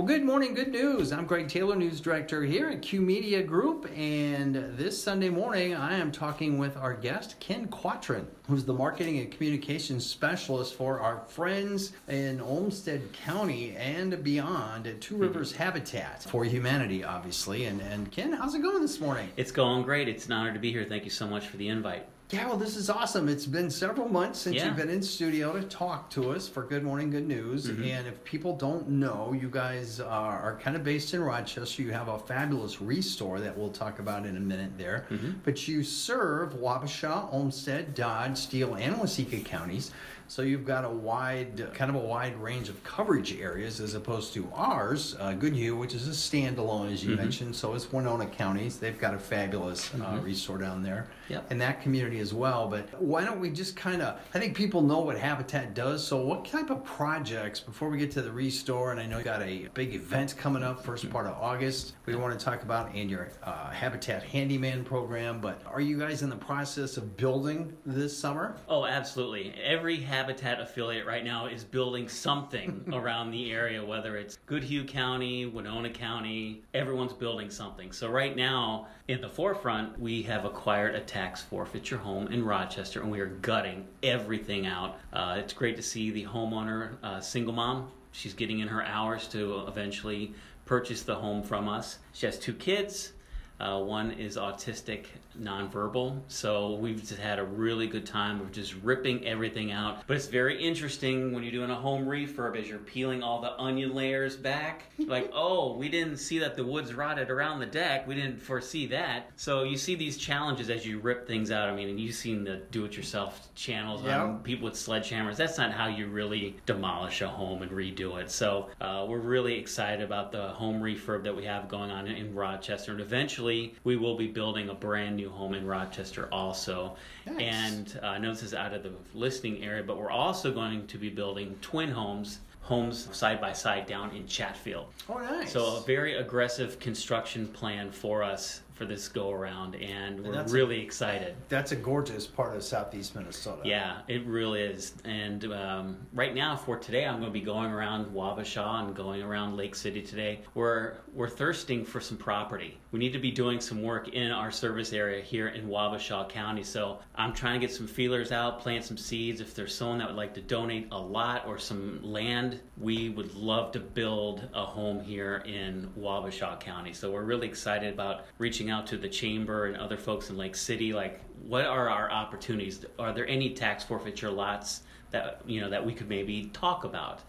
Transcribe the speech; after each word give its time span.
Well, 0.00 0.06
good 0.06 0.24
morning, 0.24 0.54
good 0.54 0.72
news. 0.72 1.12
I'm 1.12 1.26
Greg 1.26 1.46
Taylor, 1.46 1.76
News 1.76 2.00
Director 2.00 2.42
here 2.42 2.70
at 2.70 2.80
Q 2.80 3.02
Media 3.02 3.42
Group, 3.42 3.86
and 3.94 4.54
this 4.54 5.00
Sunday 5.00 5.28
morning 5.28 5.74
I 5.74 5.98
am 5.98 6.10
talking 6.10 6.56
with 6.56 6.74
our 6.78 6.94
guest, 6.94 7.38
Ken 7.38 7.68
Quatrin, 7.68 8.24
who's 8.48 8.64
the 8.64 8.72
Marketing 8.72 9.18
and 9.18 9.30
Communications 9.30 10.06
Specialist 10.06 10.72
for 10.72 11.00
our 11.00 11.20
friends 11.28 11.92
in 12.08 12.40
Olmsted 12.40 13.12
County 13.12 13.76
and 13.76 14.24
beyond 14.24 14.86
at 14.86 15.02
Two 15.02 15.16
mm-hmm. 15.16 15.24
Rivers 15.24 15.52
Habitat 15.52 16.22
for 16.22 16.46
Humanity, 16.46 17.04
obviously. 17.04 17.66
And, 17.66 17.82
and 17.82 18.10
Ken, 18.10 18.32
how's 18.32 18.54
it 18.54 18.62
going 18.62 18.80
this 18.80 19.00
morning? 19.00 19.28
It's 19.36 19.52
going 19.52 19.82
great. 19.82 20.08
It's 20.08 20.24
an 20.24 20.32
honor 20.32 20.54
to 20.54 20.58
be 20.58 20.72
here. 20.72 20.86
Thank 20.86 21.04
you 21.04 21.10
so 21.10 21.26
much 21.26 21.48
for 21.48 21.58
the 21.58 21.68
invite. 21.68 22.06
Yeah, 22.30 22.46
well, 22.46 22.56
this 22.56 22.76
is 22.76 22.88
awesome. 22.88 23.28
It's 23.28 23.44
been 23.46 23.68
several 23.70 24.08
months 24.08 24.38
since 24.38 24.54
Yeah. 24.54 24.66
you've 24.66 24.76
been 24.76 24.88
in 24.88 25.02
studio 25.02 25.52
to 25.52 25.62
talk 25.64 26.10
to 26.10 26.30
us 26.30 26.46
for 26.48 26.62
Good 26.62 26.84
Morning 26.84 27.10
Good 27.10 27.26
News. 27.26 27.66
Mm-hmm. 27.66 27.82
And 27.82 28.06
if 28.06 28.22
people 28.22 28.56
don't 28.56 28.88
know, 28.88 29.32
you 29.32 29.48
guys 29.50 29.98
are, 29.98 30.38
are 30.38 30.56
kind 30.62 30.76
of 30.76 30.84
based 30.84 31.12
in 31.12 31.22
Rochester. 31.24 31.82
You 31.82 31.90
have 31.90 32.06
a 32.06 32.20
fabulous 32.20 32.80
restore 32.80 33.40
that 33.40 33.58
we'll 33.58 33.70
talk 33.72 33.98
about 33.98 34.26
in 34.26 34.36
a 34.36 34.40
minute 34.40 34.78
there. 34.78 35.06
Mm-hmm. 35.10 35.30
But 35.44 35.66
you 35.66 35.82
serve 35.82 36.54
Wabasha, 36.54 37.32
Olmsted, 37.32 37.94
Dodge, 37.94 38.38
Steele, 38.38 38.74
and 38.74 38.94
Waseca 38.94 39.44
counties. 39.44 39.90
So 40.28 40.42
you've 40.42 40.64
got 40.64 40.84
a 40.84 40.88
wide, 40.88 41.74
kind 41.74 41.88
of 41.90 41.96
a 41.96 42.06
wide 42.06 42.40
range 42.40 42.68
of 42.68 42.84
coverage 42.84 43.34
areas 43.40 43.80
as 43.80 43.94
opposed 43.94 44.32
to 44.34 44.48
ours, 44.54 45.16
uh, 45.18 45.32
Goodhue, 45.32 45.74
which 45.74 45.92
is 45.92 46.06
a 46.06 46.12
standalone, 46.12 46.92
as 46.92 47.02
you 47.02 47.10
Mm-hmm. 47.10 47.20
mentioned. 47.20 47.56
So 47.56 47.74
it's 47.74 47.92
Winona 47.92 48.26
counties. 48.28 48.78
They've 48.78 48.96
got 48.96 49.12
a 49.14 49.18
fabulous 49.18 49.92
uh, 49.94 50.20
restore 50.22 50.58
down 50.58 50.84
there 50.84 51.08
Yep. 51.30 51.50
in 51.50 51.58
that 51.58 51.82
community 51.82 52.19
as 52.20 52.32
well. 52.32 52.68
But 52.68 53.00
why 53.00 53.24
don't 53.24 53.40
we 53.40 53.50
just 53.50 53.76
kind 53.76 54.02
of, 54.02 54.20
I 54.34 54.38
think 54.38 54.56
people 54.56 54.82
know 54.82 55.00
what 55.00 55.18
Habitat 55.18 55.74
does. 55.74 56.06
So, 56.06 56.16
what 56.18 56.44
type 56.44 56.70
of 56.70 56.84
projects, 56.84 57.60
before 57.60 57.88
we 57.88 57.98
get 57.98 58.10
to 58.12 58.22
the 58.22 58.30
restore, 58.30 58.92
and 58.92 59.00
I 59.00 59.06
know 59.06 59.18
you 59.18 59.24
got 59.24 59.42
a 59.42 59.68
big 59.74 59.94
event 59.94 60.36
coming 60.36 60.62
up 60.62 60.84
first 60.84 61.08
part 61.10 61.26
of 61.26 61.32
August, 61.34 61.94
we 62.06 62.14
want 62.14 62.38
to 62.38 62.44
talk 62.44 62.62
about 62.62 62.94
in 62.94 63.08
your 63.08 63.30
uh, 63.42 63.70
Habitat 63.70 64.22
Handyman 64.22 64.84
program. 64.84 65.40
But 65.40 65.62
are 65.66 65.80
you 65.80 65.98
guys 65.98 66.22
in 66.22 66.30
the 66.30 66.36
process 66.36 66.96
of 66.96 67.16
building 67.16 67.76
this 67.86 68.16
summer? 68.16 68.56
Oh, 68.68 68.84
absolutely. 68.84 69.54
Every 69.62 69.96
Habitat 69.96 70.60
affiliate 70.60 71.06
right 71.06 71.24
now 71.24 71.46
is 71.46 71.64
building 71.64 72.08
something 72.08 72.84
around 72.92 73.30
the 73.30 73.50
area, 73.52 73.84
whether 73.84 74.16
it's 74.16 74.36
Goodhue 74.46 74.84
County, 74.84 75.46
Winona 75.46 75.90
County, 75.90 76.62
everyone's 76.74 77.12
building 77.12 77.50
something. 77.50 77.92
So, 77.92 78.10
right 78.10 78.36
now, 78.36 78.88
in 79.08 79.20
the 79.20 79.28
forefront, 79.28 79.98
we 79.98 80.22
have 80.22 80.44
acquired 80.44 80.94
a 80.94 81.00
tax 81.00 81.42
forfeiture 81.42 81.96
home 81.96 82.09
in 82.18 82.44
Rochester 82.44 83.00
and 83.00 83.10
we 83.10 83.20
are 83.20 83.26
gutting 83.26 83.86
everything 84.02 84.66
out. 84.66 84.98
Uh, 85.12 85.36
it's 85.38 85.52
great 85.52 85.76
to 85.76 85.82
see 85.82 86.10
the 86.10 86.24
homeowner, 86.24 86.92
uh, 87.02 87.20
single 87.20 87.52
mom, 87.52 87.90
she's 88.12 88.34
getting 88.34 88.58
in 88.60 88.68
her 88.68 88.82
hours 88.82 89.28
to 89.28 89.64
eventually 89.66 90.34
purchase 90.66 91.02
the 91.02 91.14
home 91.14 91.42
from 91.42 91.68
us. 91.68 91.98
She 92.12 92.26
has 92.26 92.38
two 92.38 92.54
kids. 92.54 93.12
Uh, 93.60 93.78
one 93.78 94.12
is 94.12 94.36
autistic, 94.38 95.04
nonverbal. 95.38 96.18
So 96.28 96.74
we've 96.74 96.98
just 97.00 97.20
had 97.20 97.38
a 97.38 97.44
really 97.44 97.86
good 97.86 98.06
time 98.06 98.40
of 98.40 98.52
just 98.52 98.74
ripping 98.82 99.26
everything 99.26 99.70
out. 99.70 100.06
But 100.06 100.16
it's 100.16 100.26
very 100.26 100.62
interesting 100.62 101.32
when 101.32 101.42
you're 101.42 101.52
doing 101.52 101.70
a 101.70 101.74
home 101.74 102.06
refurb 102.06 102.56
as 102.56 102.68
you're 102.68 102.78
peeling 102.78 103.22
all 103.22 103.40
the 103.40 103.52
onion 103.60 103.94
layers 103.94 104.36
back. 104.36 104.84
like, 104.98 105.30
oh, 105.34 105.76
we 105.76 105.88
didn't 105.88 106.16
see 106.16 106.38
that 106.38 106.56
the 106.56 106.64
wood's 106.64 106.94
rotted 106.94 107.30
around 107.30 107.60
the 107.60 107.66
deck. 107.66 108.06
We 108.06 108.14
didn't 108.14 108.38
foresee 108.40 108.86
that. 108.88 109.30
So 109.36 109.62
you 109.64 109.76
see 109.76 109.94
these 109.94 110.16
challenges 110.16 110.70
as 110.70 110.86
you 110.86 110.98
rip 110.98 111.26
things 111.26 111.50
out. 111.50 111.68
I 111.68 111.74
mean, 111.74 111.88
and 111.90 112.00
you've 112.00 112.14
seen 112.14 112.44
the 112.44 112.62
do-it-yourself 112.70 113.54
channels 113.54 114.02
Yeah. 114.02 114.22
on 114.24 114.38
people 114.42 114.64
with 114.64 114.74
sledgehammers. 114.74 115.36
That's 115.36 115.58
not 115.58 115.72
how 115.72 115.86
you 115.88 116.06
really 116.08 116.56
demolish 116.66 117.20
a 117.20 117.28
home 117.28 117.60
and 117.62 117.70
redo 117.70 118.20
it. 118.20 118.30
So 118.30 118.68
uh, 118.80 119.04
we're 119.08 119.18
really 119.18 119.54
excited 119.58 120.02
about 120.02 120.32
the 120.32 120.48
home 120.48 120.80
refurb 120.80 121.24
that 121.24 121.36
we 121.36 121.44
have 121.44 121.68
going 121.68 121.90
on 121.90 122.06
in 122.06 122.34
Rochester, 122.34 122.92
and 122.92 123.00
eventually 123.00 123.49
we 123.84 123.96
will 123.96 124.16
be 124.16 124.26
building 124.26 124.68
a 124.68 124.74
brand 124.74 125.16
new 125.16 125.30
home 125.30 125.54
in 125.54 125.66
Rochester 125.66 126.28
also. 126.32 126.96
Nice. 127.26 127.40
And 127.40 128.00
uh, 128.02 128.06
I 128.06 128.18
know 128.18 128.32
this 128.32 128.42
is 128.42 128.54
out 128.54 128.72
of 128.72 128.82
the 128.82 128.92
listing 129.14 129.62
area, 129.62 129.82
but 129.82 129.98
we're 129.98 130.10
also 130.10 130.52
going 130.52 130.86
to 130.86 130.98
be 130.98 131.08
building 131.08 131.56
twin 131.60 131.90
homes. 131.90 132.40
Homes 132.62 133.08
side 133.16 133.40
by 133.40 133.52
side 133.52 133.86
down 133.86 134.14
in 134.14 134.26
Chatfield. 134.26 134.86
Oh, 135.08 135.18
nice. 135.18 135.50
So 135.52 135.78
a 135.78 135.80
very 135.80 136.16
aggressive 136.16 136.78
construction 136.78 137.48
plan 137.48 137.90
for 137.90 138.22
us 138.22 138.60
for 138.80 138.86
this 138.86 139.08
go 139.08 139.30
around, 139.30 139.74
and 139.74 140.24
we're 140.24 140.42
really 140.44 140.80
excited. 140.80 141.36
that's 141.50 141.72
a 141.72 141.76
gorgeous 141.76 142.26
part 142.26 142.56
of 142.56 142.62
southeast 142.62 143.14
Minnesota. 143.14 143.60
Yeah, 143.62 143.98
it 144.08 144.24
really 144.24 144.62
is. 144.62 144.94
And 145.04 145.44
um, 145.52 145.98
right 146.14 146.34
now, 146.34 146.56
for 146.56 146.78
today, 146.78 147.04
I'm 147.04 147.20
going 147.20 147.30
to 147.30 147.38
be 147.38 147.44
going 147.44 147.70
around 147.70 148.06
Wabasha 148.06 148.82
and 148.82 148.96
going 148.96 149.22
around 149.22 149.58
Lake 149.58 149.74
City 149.74 150.00
today. 150.00 150.40
We're 150.54 150.94
we're 151.12 151.28
thirsting 151.28 151.84
for 151.84 152.00
some 152.00 152.16
property. 152.16 152.78
We 152.92 152.98
need 152.98 153.12
to 153.12 153.18
be 153.18 153.30
doing 153.30 153.60
some 153.60 153.82
work 153.82 154.08
in 154.08 154.30
our 154.30 154.50
service 154.50 154.94
area 154.94 155.22
here 155.22 155.48
in 155.48 155.68
Wabasha 155.68 156.28
County. 156.30 156.62
So 156.62 157.00
I'm 157.14 157.34
trying 157.34 157.60
to 157.60 157.66
get 157.66 157.74
some 157.74 157.86
feelers 157.86 158.32
out, 158.32 158.60
plant 158.60 158.84
some 158.84 158.96
seeds. 158.96 159.42
If 159.42 159.54
there's 159.54 159.74
someone 159.74 159.98
that 159.98 160.08
would 160.08 160.16
like 160.16 160.32
to 160.34 160.40
donate 160.40 160.88
a 160.90 160.98
lot 160.98 161.46
or 161.46 161.58
some 161.58 162.00
land, 162.02 162.60
we 162.78 163.10
would 163.10 163.34
love 163.34 163.72
to 163.72 163.80
build 163.80 164.48
a 164.54 164.64
home 164.64 165.00
here 165.00 165.42
in 165.46 165.90
Wabasha 165.98 166.58
County. 166.60 166.94
So 166.94 167.10
we're 167.10 167.24
really 167.24 167.46
excited 167.46 167.92
about 167.92 168.24
reaching 168.38 168.69
out 168.70 168.86
to 168.88 168.96
the 168.96 169.08
chamber 169.08 169.66
and 169.66 169.76
other 169.76 169.96
folks 169.96 170.30
in 170.30 170.36
Lake 170.36 170.56
City. 170.56 170.92
Like, 170.92 171.20
what 171.46 171.64
are 171.64 171.88
our 171.88 172.10
opportunities? 172.10 172.84
Are 172.98 173.12
there 173.12 173.26
any 173.26 173.54
tax 173.54 173.84
forfeiture 173.84 174.30
lots 174.30 174.82
that 175.12 175.40
you 175.46 175.60
know 175.60 175.68
that 175.70 175.84
we 175.84 175.92
could 175.92 176.08
maybe 176.08 176.50
talk 176.52 176.84
about? 176.84 177.20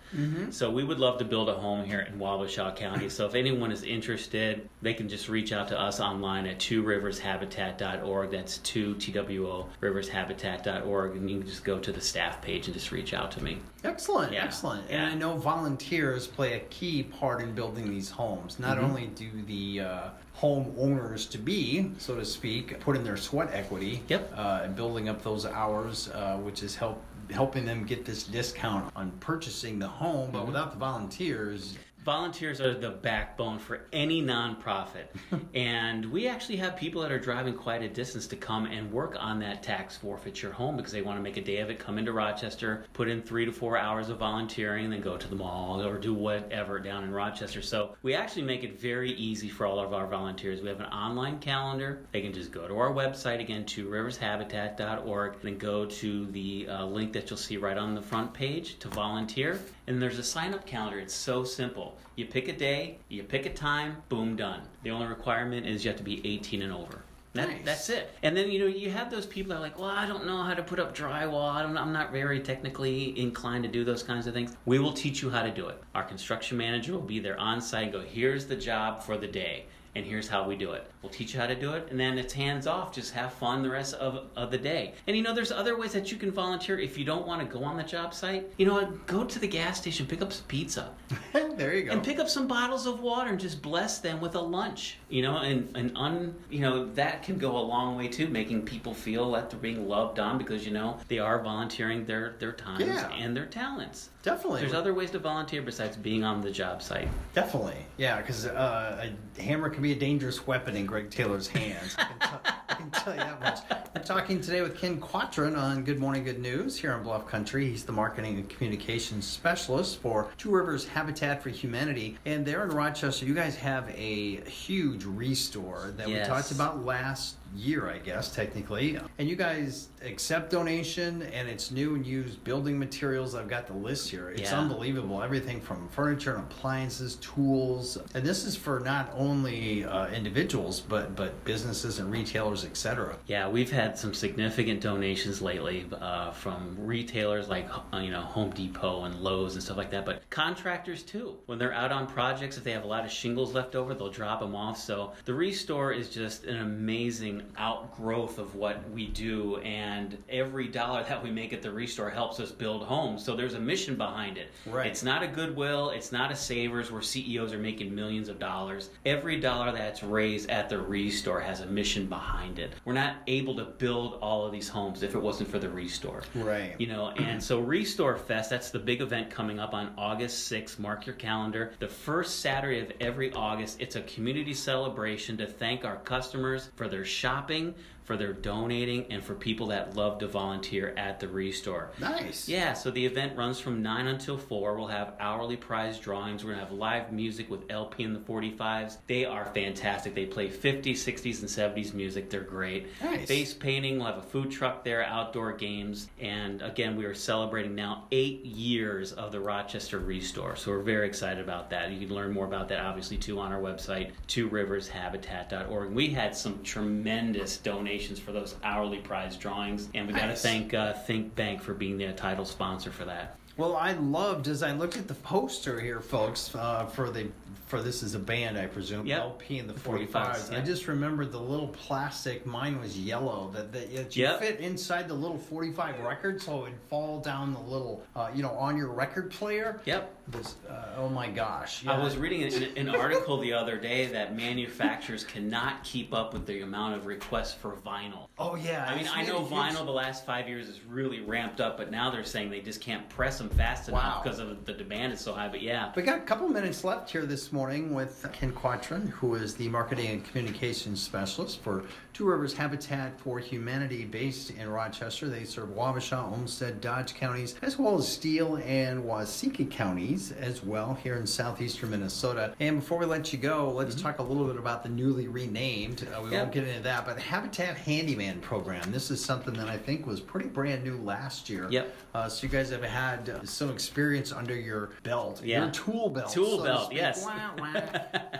So 0.50 0.70
we 0.70 0.84
would 0.84 1.00
love 1.00 1.18
to 1.20 1.26
build 1.26 1.48
a 1.50 1.54
home 1.54 1.86
here 1.86 2.02
in 2.02 2.20
Wabasha 2.20 2.76
County. 2.76 3.08
So 3.10 3.26
if 3.26 3.34
anyone 3.34 3.72
is 3.72 3.84
interested, 3.84 4.68
they 4.82 4.94
can 4.94 5.08
just 5.08 5.30
reach 5.30 5.54
out 5.54 5.70
to 5.70 5.80
us 5.80 6.00
online 6.02 6.46
at 6.46 6.60
two 6.60 6.84
rivershabitat.org. 6.84 8.32
That's 8.32 8.58
two 8.60 8.96
T 8.96 9.12
W 9.14 9.48
O 9.48 9.70
rivershabitat.org, 9.82 11.16
and 11.16 11.30
you 11.30 11.40
can 11.40 11.48
just 11.48 11.64
go 11.64 11.80
to 11.80 11.92
the 11.92 12.02
staff 12.02 12.42
page 12.42 12.66
and 12.68 12.74
just 12.74 12.92
reach 12.92 13.14
out 13.14 13.32
to 13.32 13.44
me. 13.44 13.58
Excellent, 13.84 14.32
Yeah. 14.34 14.44
excellent. 14.44 14.90
Yeah. 14.90 15.04
And 15.04 15.12
I 15.14 15.16
know 15.16 15.38
volunteers 15.38 16.28
play 16.28 16.54
a 16.54 16.60
key 16.60 17.04
part 17.04 17.42
in 17.42 17.54
building 17.54 17.90
these 17.90 18.10
homes. 18.10 18.60
Not 18.60 18.78
Mm-hmm. 18.78 18.86
only 18.86 19.08
do 19.08 19.30
the 19.48 19.82
uh, 19.82 20.10
home 20.34 20.74
owners 20.78 21.26
to 21.28 21.38
be, 21.38 21.92
so 21.98 22.16
to 22.16 22.26
speak, 22.26 22.80
put 22.80 22.96
in 22.96 23.04
their 23.04 23.18
sweat 23.18 23.50
equity, 23.54 24.02
Yep. 24.08 24.34
uh, 24.36 24.62
and 24.64 24.76
building 24.76 25.10
up 25.10 25.24
those 25.24 25.46
hours, 25.46 26.10
uh, 26.10 26.38
which 26.38 26.64
is 26.64 26.76
help 26.76 27.02
helping 27.32 27.66
them 27.66 27.86
get 27.86 28.06
this 28.06 28.24
discount 28.24 28.92
on 28.96 29.12
purchasing 29.20 29.80
the 29.80 29.88
home. 29.88 30.28
Mm-hmm. 30.28 30.38
But 30.38 30.48
without 30.48 30.72
the 30.72 30.78
volunteers, 30.78 31.78
Volunteers 32.04 32.60
are 32.60 32.74
the 32.74 32.90
backbone 32.90 33.60
for 33.60 33.82
any 33.94 34.24
nonprofit. 34.24 35.06
and 35.54 36.04
we 36.12 36.28
actually 36.28 36.56
have 36.56 36.76
people 36.76 37.04
that 37.04 37.12
are 37.12 37.20
driving 37.20 37.54
quite 37.54 37.84
a 37.84 37.88
distance 37.88 38.26
to 38.26 38.36
come 38.36 38.66
and 38.66 38.92
work 38.92 39.16
on 39.20 39.38
that 39.40 39.62
tax 39.62 39.98
forfeiture 39.98 40.52
home 40.52 40.76
because 40.78 40.92
they 40.92 41.04
want 41.04 41.20
to 41.20 41.22
make 41.22 41.38
a 41.38 41.42
day 41.42 41.58
of 41.58 41.70
it, 41.70 41.78
come 41.78 42.00
into 42.00 42.12
Rochester, 42.12 42.86
put 42.94 43.08
in 43.08 43.22
three 43.22 43.46
to 43.46 43.52
four 43.52 43.78
hours 43.78 44.10
of 44.10 44.18
volunteering, 44.18 44.86
and 44.86 44.94
then 44.94 45.02
go 45.02 45.16
to 45.16 45.28
the 45.28 45.36
mall 45.36 45.80
or 45.86 46.00
do 46.00 46.12
whatever 46.12 46.80
down 46.80 47.04
in 47.04 47.12
Rochester. 47.12 47.62
So 47.62 47.96
we 48.02 48.16
actually 48.16 48.44
make 48.44 48.64
it 48.64 48.82
very 48.82 49.12
easy 49.12 49.50
for 49.50 49.68
all 49.68 49.80
of 49.80 49.94
our 49.94 50.08
volunteers. 50.08 50.60
We 50.60 50.70
have 50.70 50.80
an 50.80 50.88
online 50.88 51.38
calendar. 51.38 52.08
They 52.12 52.22
can 52.22 52.34
just 52.34 52.52
go 52.52 52.68
to 52.68 52.78
our 52.80 52.92
website 52.92 53.42
again, 53.42 53.64
two 53.68 53.88
rivershabitat.org, 53.88 55.34
and 55.34 55.42
then 55.44 55.58
go 55.60 55.86
to 55.86 56.26
the 56.32 56.68
uh, 56.68 56.86
link 56.86 57.14
that 57.14 57.30
you'll 57.30 57.38
see 57.38 57.58
right 57.58 57.78
on 57.78 57.94
the 57.94 58.02
front 58.02 58.34
page 58.34 58.80
to 58.80 58.88
volunteer. 58.88 59.60
And 59.88 60.02
there's 60.02 60.20
a 60.20 60.24
sign 60.24 60.54
up 60.54 60.66
calendar. 60.66 61.00
It's 61.00 61.14
so 61.14 61.44
simple. 61.44 61.98
You 62.16 62.26
pick 62.26 62.48
a 62.48 62.54
day, 62.54 63.00
you 63.10 63.24
pick 63.24 63.46
a 63.46 63.54
time, 63.54 63.98
boom, 64.10 64.36
done. 64.36 64.62
The 64.84 64.92
only 64.92 65.08
requirement 65.08 65.66
is 65.66 65.84
you 65.84 65.90
have 65.90 65.98
to 65.98 66.04
be 66.04 66.22
18 66.26 66.62
and 66.62 66.72
over. 66.72 67.02
That, 67.34 67.48
Nice. 67.48 67.62
That's 67.64 67.90
it. 67.90 68.10
And 68.24 68.36
then 68.36 68.52
you 68.52 68.60
know 68.60 68.66
you 68.66 68.92
have 68.92 69.10
those 69.10 69.26
people 69.26 69.52
that 69.52 69.60
are 69.60 69.62
like, 69.62 69.80
well, 69.80 69.90
I 69.90 70.06
don't 70.06 70.26
know 70.26 70.44
how 70.44 70.54
to 70.54 70.62
put 70.62 70.80
up 70.80 70.94
drywall. 70.94 71.50
I 71.50 71.62
don't. 71.62 71.78
I'm 71.78 71.94
not 71.94 72.12
very 72.12 72.42
technically 72.42 73.18
inclined 73.18 73.64
to 73.64 73.70
do 73.70 73.86
those 73.86 74.04
kinds 74.04 74.28
of 74.28 74.34
things. 74.34 74.56
We 74.66 74.80
will 74.80 74.92
teach 74.92 75.22
you 75.22 75.30
how 75.30 75.44
to 75.44 75.52
do 75.52 75.68
it. 75.70 75.82
Our 75.96 76.04
construction 76.04 76.58
manager 76.58 76.92
will 76.92 77.00
be 77.02 77.20
there 77.20 77.40
on 77.40 77.62
site. 77.62 77.84
and 77.84 77.94
Go. 77.94 78.02
Here's 78.02 78.48
the 78.48 78.58
job 78.58 79.02
for 79.02 79.18
the 79.18 79.28
day. 79.28 79.64
And 79.94 80.06
here's 80.06 80.30
how 80.30 80.48
we 80.48 80.56
do 80.56 80.72
it. 80.72 80.90
We'll 81.02 81.12
teach 81.12 81.34
you 81.34 81.40
how 81.40 81.48
to 81.48 81.56
do 81.56 81.74
it, 81.74 81.88
and 81.92 82.00
then 82.00 82.18
it's 82.18 82.34
hands 82.34 82.66
off. 82.66 82.94
Just 82.94 83.14
have 83.14 83.34
fun 83.34 83.62
the 83.62 83.70
rest 83.70 83.94
of, 83.96 84.28
of 84.38 84.50
the 84.50 84.58
day. 84.58 84.94
And 85.08 85.18
you 85.18 85.24
know, 85.24 85.34
there's 85.34 85.52
other 85.52 85.78
ways 85.78 85.92
that 85.92 86.12
you 86.12 86.18
can 86.18 86.32
volunteer 86.32 86.80
if 86.80 86.98
you 86.98 87.04
don't 87.04 87.28
want 87.28 87.42
to 87.42 87.58
go 87.58 87.64
on 87.64 87.76
the 87.76 87.84
job 87.84 88.14
site. 88.14 88.50
You 88.58 88.66
know 88.66 88.74
what? 88.74 89.06
Go 89.06 89.26
to 89.26 89.40
the 89.40 89.48
gas 89.48 89.80
station, 89.80 90.06
pick 90.06 90.22
up 90.22 90.32
some 90.32 90.46
pizza. 90.48 90.94
there 91.56 91.74
you 91.76 91.84
go. 91.84 91.92
And 91.92 92.04
pick 92.04 92.20
up 92.20 92.30
some 92.30 92.48
bottles 92.48 92.86
of 92.86 93.00
water 93.02 93.30
and 93.30 93.40
just 93.40 93.62
bless 93.62 94.00
them 94.00 94.20
with 94.22 94.36
a 94.36 94.40
lunch. 94.42 94.98
You 95.10 95.22
know, 95.24 95.38
and, 95.38 95.76
and 95.76 95.96
un 95.98 96.36
you 96.50 96.60
know, 96.60 96.86
that 96.94 97.24
can 97.24 97.38
go 97.38 97.58
a 97.58 97.60
long 97.62 97.98
way 97.98 98.08
too, 98.08 98.28
making 98.28 98.64
people 98.64 98.94
feel 98.94 99.32
that 99.32 99.50
they're 99.50 99.60
being 99.60 99.88
loved 99.88 100.20
on 100.20 100.38
because, 100.38 100.66
you 100.66 100.72
know, 100.72 100.98
they 101.08 101.20
are 101.20 101.42
volunteering 101.42 102.06
their, 102.06 102.36
their 102.40 102.52
times 102.54 102.86
Yeah. 102.86 103.10
and 103.14 103.36
their 103.36 103.46
talents. 103.46 104.10
Definitely. 104.24 104.62
There's 104.62 104.74
other 104.74 104.94
ways 104.94 105.10
to 105.12 105.20
volunteer 105.20 105.62
besides 105.64 105.98
being 105.98 106.24
on 106.24 106.42
the 106.42 106.52
job 106.52 106.82
site. 106.84 107.08
Definitely, 107.34 107.78
yeah, 107.98 108.18
because 108.22 108.46
uh, 108.46 109.10
a 109.38 109.42
hammer 109.42 109.70
can 109.70 109.82
be 109.82 109.94
a 109.94 109.96
dangerous 109.96 110.46
weapon 110.46 110.76
in 110.76 110.86
Greg 110.86 111.10
Taylor's 111.10 111.48
hands. 111.48 111.98
Can, 112.82 112.92
t- 112.92 112.98
I 112.98 113.02
can 113.02 113.04
tell 113.04 113.14
you 113.14 113.20
that 113.20 113.40
much. 113.42 113.60
We're 113.96 114.02
talking 114.04 114.42
today 114.42 114.62
with 114.62 114.78
Ken 114.78 115.00
Quatron 115.00 115.56
on 115.58 115.84
Good 115.84 116.00
Morning 116.00 116.24
Good 116.24 116.40
News 116.40 116.76
here 116.78 116.94
in 116.94 117.04
Bluff 117.04 117.28
Country. 117.28 117.70
He's 117.70 117.84
the 117.84 117.92
marketing 117.92 118.38
and 118.38 118.50
communications 118.50 119.26
specialist 119.28 120.00
for 120.02 120.30
Two 120.38 120.50
Rivers 120.50 120.88
Habitat 120.88 121.44
for 121.44 121.50
Humanity. 121.50 122.18
And 122.26 122.44
there 122.46 122.64
in 122.64 122.70
Rochester, 122.70 123.26
you 123.26 123.36
guys 123.36 123.56
have 123.58 123.88
a 123.90 124.38
huge 124.50 125.04
restore 125.06 125.94
that 125.98 126.10
Yes. 126.10 126.28
we 126.28 126.34
talked 126.34 126.52
about 126.52 126.84
last 126.84 127.36
year, 127.56 127.90
I 127.90 127.98
guess, 127.98 128.34
technically. 128.34 128.98
And 129.18 129.30
you 129.30 129.36
guys 129.36 129.90
accept 130.04 130.52
donation 130.52 131.22
and 131.24 131.48
it's 131.48 131.72
new 131.72 131.96
and 131.96 132.06
used 132.06 132.44
building 132.44 132.78
materials. 132.80 133.36
I've 133.36 133.48
got 133.48 133.68
the 133.68 133.74
list 133.74 134.10
here. 134.10 134.30
It's 134.30 134.52
Yeah. 134.52 134.60
unbelievable. 134.60 135.22
Everything 135.22 135.62
from 135.62 135.88
furniture 135.90 136.36
and 136.36 136.44
appliances, 136.44 137.16
tools. 137.16 137.98
And 138.16 138.26
this 138.26 138.46
is 138.46 138.56
for 138.56 138.80
not 138.80 139.12
only 139.16 139.86
uh, 139.86 140.08
individuals, 140.08 140.80
but, 140.80 141.16
but 141.16 141.44
businesses 141.46 142.00
and 142.00 142.12
retailers, 142.12 142.66
etc. 142.66 143.18
Yeah, 143.28 143.48
we've 143.48 143.72
had 143.72 143.98
some 143.98 144.14
significant 144.14 144.82
donations 144.82 145.42
lately 145.42 145.86
uh, 146.00 146.32
from 146.32 146.76
retailers 146.80 147.48
like 147.50 147.68
uh, 147.94 147.98
you 147.98 148.12
know 148.12 148.22
Home 148.22 148.52
Depot 148.52 149.04
and 149.04 149.16
Lowe's 149.22 149.54
and 149.56 149.64
stuff 149.64 149.78
like 149.78 149.92
that, 149.92 150.06
but 150.06 150.28
contractors 150.30 151.04
too. 151.04 151.38
When 151.46 151.58
they're 151.60 151.74
out 151.74 151.92
on 151.92 152.08
projects, 152.08 152.58
if 152.58 152.64
they 152.64 152.72
have 152.72 152.84
a 152.84 152.88
lot 152.88 153.06
of 153.06 153.12
shingles 153.12 153.54
left 153.54 153.76
over, 153.76 153.94
they'll 153.94 154.10
drop 154.10 154.40
them 154.40 154.56
off. 154.56 154.78
So 154.78 155.14
the 155.26 155.34
Restore 155.34 155.92
is 155.92 156.10
just 156.10 156.46
an 156.46 156.58
amazing 156.62 157.41
outgrowth 157.58 158.38
of 158.38 158.56
what 158.56 158.90
we 158.92 159.08
do, 159.08 159.58
and 159.58 160.18
every 160.30 160.68
dollar 160.68 161.04
that 161.04 161.24
we 161.24 161.32
make 161.32 161.54
at 161.54 161.62
the 161.62 161.72
Restore 161.72 162.10
helps 162.10 162.40
us 162.40 162.52
build 162.52 162.84
homes. 162.84 163.24
So 163.24 163.36
there's 163.36 163.54
a 163.54 163.60
mission 163.60 163.96
behind 163.96 164.38
it. 164.38 164.52
Right. 164.66 164.88
It's 164.88 165.04
not 165.04 165.24
a 165.24 165.28
goodwill. 165.28 165.92
It's 165.92 166.12
not 166.12 166.32
a 166.32 166.36
savers 166.36 166.92
where 166.92 167.02
CEOs 167.02 167.54
are 167.54 167.60
making 167.60 167.94
millions 167.94 168.30
of 168.30 168.40
dollars. 168.40 168.90
Every 169.06 169.40
dollar 169.40 169.72
that's 169.72 170.04
raised 170.04 170.50
at 170.50 170.70
the 170.70 170.80
Restore 170.80 171.40
has 171.40 171.62
a 171.62 171.66
mission 171.66 172.08
behind 172.08 172.60
it. 172.60 172.74
We're 172.86 172.94
not 172.94 173.18
able 173.28 173.56
to 173.56 173.66
build 173.66 174.20
all 174.22 174.46
of 174.46 174.52
these 174.52 174.70
homes 174.70 175.04
if 175.04 175.16
it 175.16 175.22
wasn't 175.22 175.50
for 175.50 175.60
the 175.60 175.70
Restore. 175.70 176.24
Right. 176.36 176.76
You 176.80 176.88
know, 176.88 177.10
and 177.12 177.42
so 177.44 177.60
Restore 177.60 178.18
Fest, 178.18 178.50
that's 178.50 178.72
the 178.72 178.80
big 178.80 179.02
event 179.02 179.30
coming 179.30 179.60
up 179.60 179.74
on 179.74 179.94
August 179.98 180.52
6th. 180.52 180.80
Mark 180.80 181.06
your 181.06 181.16
calendar. 181.16 181.74
The 181.80 181.88
first 181.88 182.40
Saturday 182.40 182.80
of 182.80 182.92
every 183.00 183.32
August, 183.34 183.80
it's 183.80 183.96
a 183.96 184.02
community 184.04 184.54
celebration 184.54 185.38
to 185.38 185.48
thank 185.48 185.86
our 185.86 185.98
customers 185.98 186.70
for 186.76 186.88
their 186.88 187.06
shopping, 187.06 187.31
shopping 187.32 187.74
for 188.04 188.18
their 188.18 188.34
donating, 188.34 189.06
and 189.12 189.24
for 189.24 189.36
people 189.36 189.68
that 189.68 189.96
love 189.96 190.20
to 190.20 190.28
volunteer 190.28 190.94
at 190.98 191.20
the 191.20 191.28
Restore. 191.28 191.92
Nice. 192.00 192.50
Yeah, 192.50 192.74
so 192.74 192.90
the 192.92 193.06
event 193.06 193.38
runs 193.38 193.60
from 193.60 193.82
9 193.82 194.08
until 194.08 194.38
4. 194.38 194.76
We'll 194.76 194.88
have 194.88 195.14
hourly 195.20 195.56
prize 195.56 196.00
drawings. 196.00 196.44
We're 196.44 196.54
going 196.54 196.64
to 196.64 196.70
have 196.70 196.78
live 196.78 197.12
music 197.12 197.50
with 197.50 197.70
LP 197.70 198.04
and 198.04 198.16
the 198.16 198.20
45s. 198.20 198.98
They 199.08 199.26
are 199.26 199.46
fantastic. 199.46 200.16
They 200.16 200.26
play 200.26 200.50
50s, 200.50 200.94
60s, 200.94 201.42
and 201.42 201.76
70s 201.76 201.94
music. 201.94 202.30
They're 202.30 202.42
great. 202.42 202.88
Nice. 203.04 203.28
Face 203.28 203.54
painting. 203.54 203.98
We'll 203.98 204.08
have 204.08 204.18
a 204.18 204.24
food 204.24 204.52
truck 204.52 204.84
there, 204.84 205.04
outdoor 205.04 205.54
games. 205.54 206.10
And 206.20 206.62
again, 206.62 206.96
we 206.96 207.06
are 207.06 207.14
celebrating 207.14 207.76
now 207.76 208.06
eight 208.12 208.44
years 208.46 209.12
of 209.14 209.32
the 209.32 209.40
Rochester 209.40 210.00
Restore. 210.00 210.56
So 210.56 210.72
we're 210.72 210.82
very 210.82 211.08
excited 211.08 211.44
about 211.44 211.70
that. 211.70 211.92
You 211.92 212.08
can 212.08 212.16
learn 212.16 212.32
more 212.32 212.46
about 212.46 212.68
that, 212.70 212.80
obviously, 212.80 213.18
too, 213.18 213.40
on 213.40 213.52
our 213.52 213.62
website, 213.62 214.12
tworivershabitat.org. 214.28 215.92
We 215.92 216.08
had 216.08 216.36
some 216.36 216.64
tremendous 216.64 217.58
donations 217.58 217.91
for 218.00 218.32
those 218.32 218.56
hourly 218.64 219.00
prize 219.00 219.36
drawings. 219.38 219.90
And 219.94 220.08
we 220.08 220.14
got 220.14 220.22
to 220.22 220.28
Nice. 220.28 220.42
thank 220.42 220.74
uh, 220.74 220.94
Think 220.94 221.36
Bank 221.36 221.62
for 221.62 221.74
being 221.74 221.98
the 221.98 222.12
title 222.14 222.46
sponsor 222.46 222.92
for 222.92 223.06
that. 223.06 223.36
Well, 223.58 223.76
I 223.76 223.94
loved 223.94 224.48
as 224.48 224.64
I 224.64 224.72
looked 224.72 224.98
at 224.98 225.08
the 225.08 225.14
poster 225.16 225.80
here, 225.80 226.00
folks, 226.00 226.54
uh, 226.56 226.86
for 226.86 227.10
the 227.10 227.28
for 227.68 227.82
this 227.82 228.04
is 228.04 228.16
a 228.16 228.20
band, 228.20 228.58
I 228.58 228.66
presume. 228.68 229.06
Yep. 229.06 229.20
LP 229.22 229.60
and 229.60 229.70
the 229.70 229.74
The 229.74 229.80
45s. 229.80 230.10
45s, 230.10 230.58
I 230.58 230.60
just 230.60 230.90
remembered 230.90 231.32
the 231.32 231.40
little 231.40 231.70
plastic. 231.70 232.46
Mine 232.46 232.82
was 232.82 233.00
yellow. 233.00 233.50
That 233.54 233.72
that, 233.72 233.96
that 233.96 234.16
you 234.18 234.24
Yep. 234.24 234.40
fit 234.42 234.60
inside 234.60 235.08
the 235.08 235.14
little 235.14 235.38
45 235.38 236.02
record, 236.02 236.42
so 236.42 236.60
it 236.60 236.62
would 236.64 236.80
fall 236.90 237.22
down 237.22 237.54
the 237.54 237.62
little, 237.62 238.04
uh, 238.14 238.30
you 238.36 238.44
know, 238.44 238.52
on 238.52 238.76
your 238.76 238.90
record 238.90 239.32
player. 239.32 239.80
Yep. 239.86 240.14
This, 240.28 240.56
uh, 240.70 240.96
oh 240.98 241.10
my 241.10 241.30
gosh! 241.30 241.86
I 241.88 242.02
was 242.02 242.16
reading 242.18 242.44
an, 242.44 242.78
an 242.78 242.90
article 242.90 243.38
the 243.38 243.52
other 243.54 243.78
day 243.78 244.06
that 244.08 244.36
manufacturers 244.36 245.24
cannot 245.26 245.84
keep 245.84 246.14
up 246.14 246.32
with 246.34 246.46
the 246.46 246.62
amount 246.62 246.96
of 246.96 247.06
requests 247.06 247.54
for 247.54 247.72
vinyl. 247.86 248.28
Oh 248.38 248.56
yeah. 248.56 248.86
I 248.90 248.96
mean, 248.96 249.10
I 249.14 249.24
know 249.24 249.42
vinyl 249.44 249.86
the 249.86 249.92
last 249.92 250.26
five 250.26 250.48
years 250.48 250.68
is 250.70 250.80
really 250.86 251.20
ramped 251.22 251.60
up, 251.60 251.78
but 251.78 251.92
now 251.92 252.10
they're 252.10 252.24
saying 252.24 252.50
they 252.50 252.62
just 252.62 252.80
can't 252.82 253.08
press 253.10 253.41
them 253.42 253.50
fast 253.58 253.90
Wow. 253.90 254.00
enough 254.00 254.24
because 254.24 254.40
of 254.40 254.66
the 254.66 254.74
demand 254.74 255.14
is 255.14 255.20
so 255.20 255.34
high. 255.34 255.48
But 255.48 255.62
yeah, 255.62 255.92
We 255.96 256.04
got 256.04 256.18
a 256.18 256.22
couple 256.22 256.48
minutes 256.48 256.84
left 256.84 257.10
here 257.10 257.26
this 257.26 257.52
morning 257.52 257.94
with 257.94 258.26
Ken 258.34 258.52
Quatron, 258.54 259.10
who 259.10 259.36
is 259.36 259.56
the 259.56 259.68
marketing 259.70 260.08
and 260.08 260.26
communications 260.26 261.02
specialist 261.02 261.62
for 261.62 261.84
Two 262.14 262.26
Rivers 262.26 262.54
Habitat 262.54 263.18
for 263.20 263.40
Humanity 263.40 264.04
based 264.04 264.52
in 264.52 264.70
Rochester. 264.70 265.30
They 265.30 265.46
serve 265.46 265.70
Wabasha, 265.70 266.30
Olmsted, 266.32 266.82
Dodge 266.82 267.14
counties, 267.16 267.56
as 267.62 267.80
well 267.80 267.98
as 267.98 268.08
Steele 268.08 268.58
and 268.66 269.04
Waseca 269.04 269.70
counties 269.72 270.32
as 270.34 270.62
well 270.64 270.98
here 271.02 271.16
in 271.16 271.26
southeastern 271.26 271.92
Minnesota. 271.92 272.54
And 272.60 272.82
before 272.82 273.00
we 273.00 273.06
let 273.06 273.32
you 273.32 273.40
go, 273.40 273.72
let's 273.72 273.96
talk 274.00 274.20
a 274.20 274.24
little 274.24 274.46
bit 274.46 274.58
about 274.58 274.84
the 274.84 274.90
newly 274.90 275.28
renamed, 275.30 276.04
uh, 276.16 276.22
we 276.22 276.32
Mm-hmm. 276.32 276.34
Yep. 276.34 276.42
won't 276.44 276.54
get 276.54 276.68
into 276.68 276.84
that, 276.84 277.06
but 277.06 277.18
Habitat 277.20 277.78
Handyman 277.78 278.40
Program. 278.42 278.92
This 278.92 279.10
is 279.12 279.24
something 279.24 279.54
that 279.56 279.68
I 279.70 279.78
think 279.78 280.06
was 280.06 280.20
pretty 280.20 280.48
brand 280.50 280.84
new 280.84 280.98
last 280.98 281.50
year. 281.50 281.68
Yep. 281.70 281.96
Uh, 282.14 282.30
so 282.30 282.44
you 282.44 282.50
guys 282.50 282.70
have 282.72 282.84
had 282.84 283.30
uh, 283.36 283.46
some 283.46 283.70
experience 283.70 284.32
under 284.32 284.56
your 284.56 284.92
belt, 285.04 285.42
Yeah. 285.44 285.64
your 285.64 285.72
tool 285.72 286.10
belt. 286.10 286.32
Tool 286.32 286.58
so 286.60 286.64
belt, 286.64 286.86
speak. 286.86 286.98
yes. 286.98 287.26
Wah, 287.26 287.52
wah. 287.58 287.82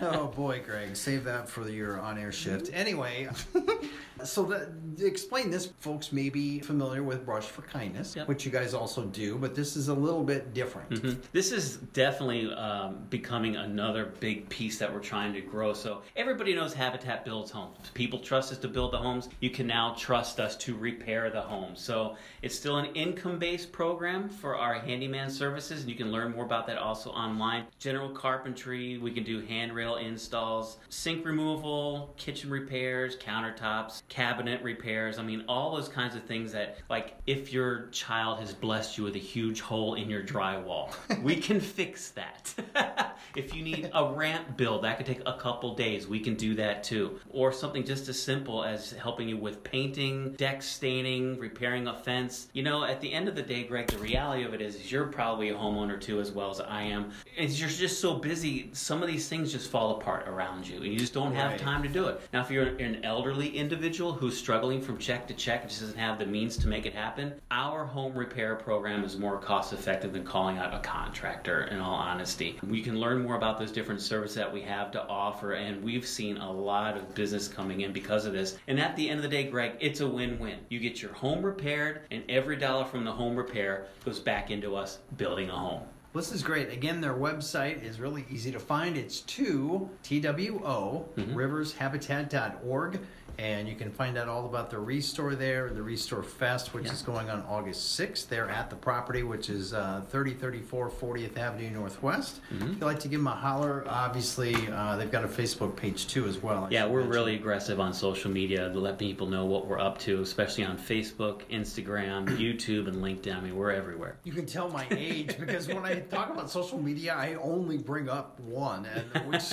oh 0.02 0.26
boy, 0.28 0.60
Greg, 0.64 0.94
save 0.96 1.24
that 1.24 1.48
for 1.48 1.68
your 1.68 2.00
on-air 2.00 2.32
shift. 2.32 2.70
Anyway, 2.72 3.28
so 4.24 4.44
that, 4.44 4.68
explain 5.00 5.50
this. 5.50 5.66
Folks 5.80 6.12
may 6.12 6.28
be 6.28 6.60
familiar 6.60 7.02
with 7.02 7.24
Brush 7.26 7.44
for 7.46 7.62
Kindness, 7.62 8.14
Yep. 8.16 8.28
which 8.28 8.44
you 8.44 8.50
guys 8.52 8.74
also 8.74 9.04
do, 9.06 9.36
but 9.36 9.54
this 9.54 9.76
is 9.76 9.88
a 9.88 9.94
little 9.94 10.22
bit 10.22 10.54
different. 10.54 10.90
Mhm. 10.90 11.22
This 11.32 11.50
is 11.52 11.78
definitely 11.92 12.52
um, 12.52 12.98
becoming 13.10 13.56
another 13.56 14.12
big 14.20 14.48
piece 14.48 14.78
that 14.78 14.92
we're 14.92 15.00
trying 15.00 15.32
to 15.34 15.40
grow. 15.40 15.72
So 15.72 16.02
everybody 16.16 16.54
knows 16.54 16.72
Habitat 16.74 17.24
builds 17.24 17.50
homes. 17.50 17.90
People 17.94 18.18
trust 18.18 18.52
us 18.52 18.58
to 18.58 18.68
build 18.68 18.92
the 18.92 18.98
homes. 18.98 19.28
You 19.40 19.50
can 19.50 19.66
now 19.66 19.94
trust 19.98 20.38
us 20.40 20.56
to 20.58 20.76
repair 20.76 21.30
the 21.30 21.40
homes. 21.40 21.80
So 21.80 22.16
it's 22.42 22.54
still 22.56 22.76
an 22.76 22.86
income-based 22.94 23.72
program 23.72 24.28
for 24.28 24.56
our 24.56 24.74
handyman 24.82 25.30
services, 25.30 25.80
and 25.80 25.90
you 25.90 25.96
can 25.96 26.12
learn 26.12 26.32
more 26.32 26.44
about 26.44 26.66
that 26.66 26.78
also 26.78 27.10
online. 27.10 27.66
General 27.78 28.10
carpentry, 28.10 28.98
we 28.98 29.10
can 29.10 29.24
do 29.24 29.40
handrail 29.40 29.96
installs, 29.96 30.78
sink 30.88 31.24
removal, 31.24 32.14
kitchen 32.16 32.50
repairs, 32.50 33.16
countertops, 33.16 34.02
cabinet 34.08 34.62
repairs. 34.62 35.18
I 35.18 35.22
mean, 35.22 35.44
all 35.48 35.74
those 35.74 35.88
kinds 35.88 36.14
of 36.16 36.24
things 36.24 36.52
that, 36.52 36.78
like, 36.88 37.16
if 37.26 37.52
your 37.52 37.88
child 37.88 38.40
has 38.40 38.52
blessed 38.52 38.98
you 38.98 39.04
with 39.04 39.16
a 39.16 39.20
huge 39.20 39.60
hole 39.60 39.94
in 39.94 40.10
your 40.10 40.22
drywall, 40.22 40.92
we 41.22 41.36
can 41.36 41.60
fix 41.60 42.10
that. 42.10 42.54
if 43.36 43.54
you 43.54 43.62
need 43.62 43.90
a 43.94 44.12
ramp 44.12 44.56
build, 44.56 44.84
that 44.84 44.96
could 44.96 45.06
take 45.06 45.22
a 45.26 45.36
couple 45.38 45.74
days. 45.74 46.06
We 46.06 46.20
can 46.20 46.34
do 46.34 46.54
that 46.56 46.84
too. 46.84 47.20
Or 47.30 47.52
something 47.52 47.84
just 47.84 48.08
as 48.08 48.20
simple 48.20 48.64
as 48.64 48.92
helping 48.92 49.28
you 49.28 49.36
with 49.36 49.62
painting, 49.62 50.32
deck 50.32 50.62
staining, 50.62 51.38
repairing 51.38 51.86
a 51.86 51.94
fence. 51.94 52.48
You 52.52 52.62
know, 52.62 52.84
at 52.84 53.00
the 53.00 53.12
end 53.12 53.28
of 53.28 53.34
the 53.34 53.42
day, 53.42 53.64
Greg, 53.64 53.88
the 53.88 53.98
reality 53.98 54.44
of 54.44 54.54
it 54.54 54.60
is, 54.60 54.71
is 54.74 54.90
you're 54.92 55.06
probably 55.06 55.50
a 55.50 55.54
homeowner 55.54 56.00
too, 56.00 56.20
as 56.20 56.30
well 56.32 56.50
as 56.50 56.60
I 56.60 56.82
am. 56.82 57.10
And 57.38 57.50
you're 57.50 57.68
just 57.68 58.00
so 58.00 58.14
busy, 58.14 58.70
some 58.72 59.02
of 59.02 59.08
these 59.08 59.28
things 59.28 59.52
just 59.52 59.70
fall 59.70 59.96
apart 59.96 60.28
around 60.28 60.66
you, 60.66 60.76
and 60.76 60.86
you 60.92 60.98
just 60.98 61.14
don't 61.14 61.34
have 61.34 61.52
Right. 61.52 61.60
time 61.60 61.82
to 61.82 61.88
do 61.88 62.06
it. 62.06 62.20
Now, 62.32 62.40
if 62.42 62.50
you're 62.50 62.66
an 62.76 63.04
elderly 63.04 63.48
individual 63.56 64.12
who's 64.12 64.36
struggling 64.36 64.80
from 64.80 64.98
check 64.98 65.26
to 65.28 65.34
check 65.34 65.62
and 65.62 65.70
just 65.70 65.82
doesn't 65.82 65.98
have 65.98 66.18
the 66.18 66.26
means 66.26 66.56
to 66.58 66.68
make 66.68 66.86
it 66.86 66.94
happen, 66.94 67.32
our 67.50 67.84
home 67.84 68.14
repair 68.14 68.54
program 68.56 69.04
is 69.04 69.18
more 69.18 69.38
cost 69.38 69.72
effective 69.72 70.12
than 70.12 70.24
calling 70.24 70.58
out 70.58 70.74
a 70.74 70.78
contractor, 70.80 71.64
in 71.64 71.78
all 71.80 71.94
honesty. 71.94 72.58
We 72.66 72.82
can 72.82 72.98
learn 73.00 73.22
more 73.22 73.36
about 73.36 73.58
those 73.58 73.72
different 73.72 74.00
services 74.00 74.36
that 74.36 74.52
we 74.52 74.60
have 74.62 74.90
to 74.92 75.02
offer, 75.06 75.52
and 75.52 75.82
we've 75.82 76.06
seen 76.06 76.36
a 76.36 76.50
lot 76.50 76.96
of 76.96 77.14
business 77.14 77.48
coming 77.48 77.80
in 77.82 77.92
because 77.92 78.26
of 78.26 78.32
this. 78.32 78.56
And 78.68 78.80
at 78.80 78.96
the 78.96 79.08
end 79.08 79.18
of 79.18 79.22
the 79.22 79.28
day, 79.28 79.44
Greg, 79.44 79.72
it's 79.80 80.00
a 80.00 80.06
win 80.08 80.38
win. 80.38 80.58
You 80.68 80.78
get 80.78 81.02
your 81.02 81.12
home 81.12 81.42
repaired, 81.44 82.02
and 82.10 82.22
every 82.28 82.56
dollar 82.56 82.84
from 82.84 83.04
the 83.04 83.12
home 83.12 83.36
repair 83.36 83.86
goes 84.04 84.18
back 84.20 84.50
into 84.50 84.61
us 84.70 84.98
building 85.16 85.50
a 85.50 85.56
home. 85.56 85.82
This 86.14 86.30
is 86.30 86.42
great. 86.42 86.70
Again, 86.70 87.00
their 87.00 87.14
website 87.14 87.82
is 87.82 87.98
really 87.98 88.26
easy 88.30 88.52
to 88.52 88.60
find. 88.60 88.96
It's 88.98 89.20
two 89.20 89.88
T 90.02 90.20
W 90.20 90.60
O 90.64 91.06
Mm-hmm. 91.16 91.34
rivershabitat.org. 91.34 93.00
And 93.38 93.68
you 93.68 93.74
can 93.74 93.90
find 93.90 94.16
out 94.18 94.28
all 94.28 94.46
about 94.46 94.70
the 94.70 94.78
Restore 94.78 95.34
there, 95.34 95.70
the 95.70 95.82
Restore 95.82 96.22
Fest, 96.22 96.74
which 96.74 96.84
Yeah. 96.86 96.92
is 96.92 97.02
going 97.02 97.30
on 97.30 97.42
August 97.48 97.98
6th. 97.98 98.28
They're 98.28 98.48
at 98.48 98.70
the 98.70 98.76
property, 98.76 99.22
which 99.22 99.48
is 99.50 99.72
uh, 99.74 100.02
3034 100.10 100.90
40th 100.90 101.36
Avenue 101.36 101.70
Northwest. 101.70 102.40
Mm-hmm. 102.52 102.62
If 102.64 102.68
you'd 102.74 102.82
like 102.82 103.00
to 103.00 103.08
give 103.08 103.20
them 103.20 103.26
a 103.26 103.34
holler, 103.34 103.84
obviously, 103.88 104.54
uh, 104.68 104.96
they've 104.96 105.10
got 105.10 105.24
a 105.24 105.28
Facebook 105.28 105.74
page 105.76 106.06
too, 106.06 106.26
as 106.26 106.38
well. 106.42 106.64
I 106.64 106.70
Yeah, 106.70 106.86
we're 106.86 107.00
mention. 107.00 107.10
really 107.12 107.34
aggressive 107.36 107.80
on 107.80 107.92
social 107.94 108.30
media 108.30 108.70
to 108.70 108.78
let 108.78 108.98
people 108.98 109.26
know 109.26 109.44
what 109.46 109.66
we're 109.66 109.80
up 109.80 109.98
to, 110.00 110.20
especially 110.20 110.64
on 110.64 110.76
Facebook, 110.78 111.42
Instagram, 111.50 112.26
YouTube, 112.38 112.86
and 112.86 112.96
LinkedIn. 112.96 113.36
I 113.36 113.40
mean, 113.40 113.56
we're 113.56 113.72
everywhere. 113.72 114.16
You 114.24 114.32
can 114.32 114.46
tell 114.46 114.68
my 114.68 114.86
age 114.90 115.38
because 115.38 115.66
when 115.68 115.84
I 115.84 116.00
talk 116.00 116.30
about 116.30 116.50
social 116.50 116.78
media, 116.78 117.14
I 117.14 117.34
only 117.36 117.78
bring 117.78 118.08
up 118.08 118.38
one, 118.40 118.86
and 118.86 119.26
which 119.32 119.44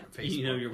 you 0.18 0.44
know, 0.46 0.54
you're, 0.54 0.70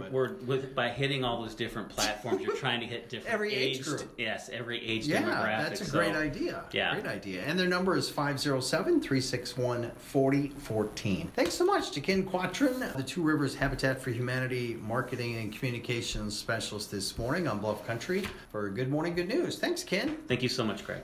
with 0.46 0.74
by 0.74 0.88
hitting 0.88 1.24
all 1.24 1.42
those 1.42 1.54
different 1.54 1.88
platforms, 1.88 2.40
you're 2.42 2.56
trying 2.56 2.80
to 2.80 2.86
hit 2.86 3.08
different 3.10 3.32
Every 3.34 3.54
age 3.54 3.76
aged- 3.78 3.84
group. 3.84 4.14
Yes, 4.18 4.48
every 4.50 4.84
age 4.84 5.06
Yeah, 5.06 5.22
demographic. 5.22 5.68
that's 5.68 5.80
a 5.80 5.84
so- 5.86 5.98
great 5.98 6.14
idea. 6.14 6.64
Yeah. 6.72 6.92
Great 6.94 7.06
idea. 7.06 7.42
And 7.42 7.58
their 7.58 7.68
number 7.68 7.96
is 7.96 8.08
507 8.08 9.00
361 9.00 9.90
4014. 9.96 11.30
Thanks 11.34 11.54
so 11.54 11.64
much 11.64 11.90
to 11.92 12.00
Ken 12.00 12.24
Quatrin, 12.24 12.94
the 12.96 13.02
Two 13.02 13.22
Rivers 13.22 13.54
Habitat 13.54 14.00
for 14.00 14.10
Humanity 14.10 14.76
Marketing 14.82 15.36
and 15.36 15.52
Communications 15.52 16.36
Specialist 16.38 16.90
this 16.90 17.16
morning 17.18 17.48
on 17.48 17.58
Bluff 17.58 17.86
Country 17.86 18.24
for 18.50 18.68
Good 18.70 18.88
Morning 18.90 19.14
Good 19.14 19.28
News. 19.28 19.58
Thanks, 19.58 19.82
Ken. 19.82 20.16
Thank 20.26 20.42
you 20.42 20.48
so 20.48 20.64
much, 20.64 20.84
Craig. 20.84 21.02